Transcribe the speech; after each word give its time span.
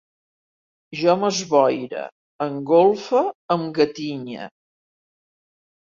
Jo 1.01 1.13
m'esboire, 1.23 2.07
engolfe, 2.47 3.23
em 3.57 3.69
gatinye 3.79 4.49